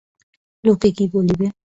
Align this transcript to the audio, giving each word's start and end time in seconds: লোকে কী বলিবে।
লোকে 0.63 0.89
কী 0.97 1.05
বলিবে। 1.13 1.45